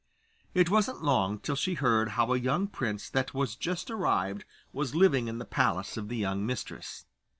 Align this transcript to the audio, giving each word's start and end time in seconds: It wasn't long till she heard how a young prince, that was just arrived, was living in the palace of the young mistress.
It 0.55 0.71
wasn't 0.71 1.03
long 1.03 1.37
till 1.37 1.55
she 1.55 1.75
heard 1.75 2.09
how 2.17 2.33
a 2.33 2.39
young 2.39 2.65
prince, 2.65 3.07
that 3.11 3.35
was 3.35 3.55
just 3.55 3.91
arrived, 3.91 4.45
was 4.73 4.95
living 4.95 5.27
in 5.27 5.37
the 5.37 5.45
palace 5.45 5.95
of 5.95 6.09
the 6.09 6.17
young 6.17 6.43
mistress. 6.43 7.05